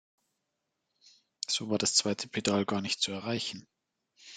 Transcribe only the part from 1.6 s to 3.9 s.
war das zweite Pedal gar nicht zu erreichen.